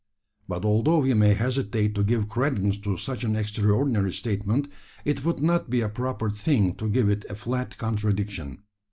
But 0.47 0.65
although 0.65 0.97
we 0.97 1.13
may 1.13 1.35
hesitate 1.35 1.93
to 1.93 2.03
give 2.03 2.27
credence 2.27 2.79
to 2.79 2.97
such 2.97 3.23
an 3.23 3.35
extraordinary 3.35 4.11
statement, 4.11 4.67
it 5.05 5.23
would 5.23 5.41
not 5.43 5.69
be 5.69 5.81
a 5.81 5.89
proper 5.89 6.31
thing 6.31 6.73
to 6.77 6.89
give 6.89 7.07
it 7.07 7.23
a 7.29 7.35
flat 7.35 7.77
contradiction. 7.77 8.63